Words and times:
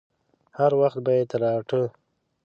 هر 0.57 0.71
وخت 0.81 0.97
به 1.05 1.11
يې 1.17 1.23
تراټه. 1.31 1.81